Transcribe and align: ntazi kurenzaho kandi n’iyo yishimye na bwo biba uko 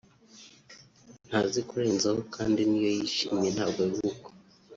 ntazi 1.27 1.59
kurenzaho 1.69 2.19
kandi 2.35 2.61
n’iyo 2.65 2.89
yishimye 2.97 3.49
na 3.57 3.65
bwo 3.69 3.81
biba 3.91 4.07
uko 4.11 4.29